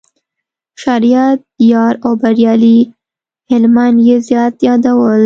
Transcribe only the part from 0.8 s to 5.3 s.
شریعت یار او بریالي هلمند یې زیات یادول.